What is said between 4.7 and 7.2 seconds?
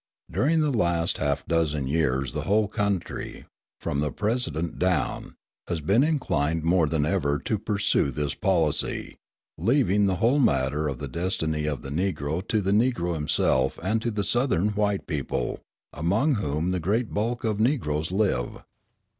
down, has been inclined more than